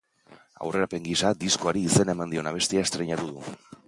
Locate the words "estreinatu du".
2.89-3.45